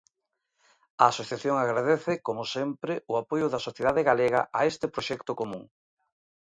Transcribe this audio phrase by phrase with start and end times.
[1.01, 5.63] A asociación agradece, como sempre, o apoio da sociedade galega a este proxecto común.